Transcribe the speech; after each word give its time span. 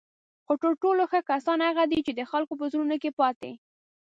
خو 0.45 0.53
تر 0.63 0.71
ټولو 0.81 1.03
ښه 1.11 1.19
کسان 1.29 1.59
هغه 1.67 1.83
دي 1.91 1.99
چی 2.05 2.11
د 2.15 2.21
خلکو 2.31 2.53
په 2.59 2.65
زړونو 2.71 2.95
کې 3.01 3.11
پاتې 3.19 3.51